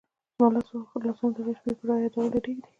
زما 0.37 0.47
لاسونه 1.07 1.31
د 1.35 1.37
هغې 1.41 1.53
شپې 1.57 1.71
په 1.77 1.83
رایادېدلو 1.89 2.39
رېږدي. 2.45 2.69